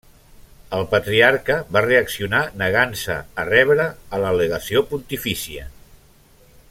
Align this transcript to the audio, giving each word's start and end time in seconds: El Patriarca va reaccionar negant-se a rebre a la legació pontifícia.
El 0.77 0.85
Patriarca 0.93 1.57
va 1.77 1.83
reaccionar 1.87 2.41
negant-se 2.63 3.19
a 3.43 3.47
rebre 3.51 3.87
a 4.19 4.23
la 4.25 4.33
legació 4.41 4.85
pontifícia. 4.95 5.69